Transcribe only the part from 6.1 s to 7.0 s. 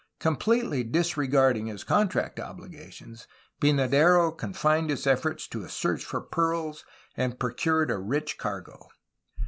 pearls,